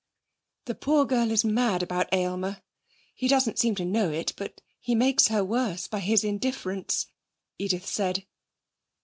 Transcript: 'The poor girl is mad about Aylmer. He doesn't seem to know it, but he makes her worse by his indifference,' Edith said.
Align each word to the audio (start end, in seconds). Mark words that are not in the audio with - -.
'The 0.65 0.73
poor 0.73 1.05
girl 1.05 1.29
is 1.29 1.45
mad 1.45 1.83
about 1.83 2.11
Aylmer. 2.11 2.63
He 3.13 3.27
doesn't 3.27 3.59
seem 3.59 3.75
to 3.75 3.85
know 3.85 4.09
it, 4.11 4.33
but 4.35 4.59
he 4.79 4.95
makes 4.95 5.27
her 5.27 5.43
worse 5.45 5.87
by 5.87 5.99
his 5.99 6.23
indifference,' 6.23 7.05
Edith 7.59 7.85
said. 7.85 8.25